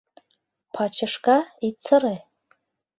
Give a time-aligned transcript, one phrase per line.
[0.73, 2.15] Пачышка, ит сыре!